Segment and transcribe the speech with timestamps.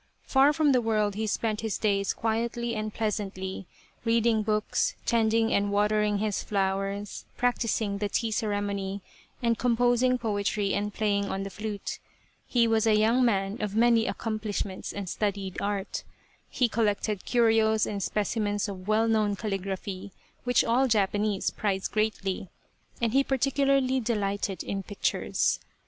[0.23, 3.67] Far from the world he spent his days quietly and pleasantly,
[4.03, 9.01] reading books, tending and watering his flowers, practising the tea ceremony,
[9.43, 11.99] and composing poetry and playing on the flute.
[12.47, 16.03] He was a young man of many accom plishments and studied art.
[16.49, 20.13] He collected curios and specimens of well known calligraphy,
[20.45, 22.49] which all Japanese prize greatly,
[22.99, 25.59] and he particularly delighted in pictures.